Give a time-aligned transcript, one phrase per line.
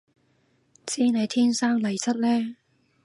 [0.83, 2.55] 知你天生麗質嘞